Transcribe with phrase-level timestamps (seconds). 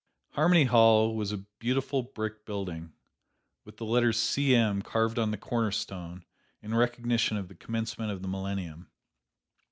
[0.31, 2.91] Harmony Hall was a beautiful brick building
[3.65, 4.55] with the letters C.
[4.55, 4.81] M.
[4.81, 6.25] carved on the cornerstone
[6.59, 8.89] in recognition of the Commencement of the Millennium.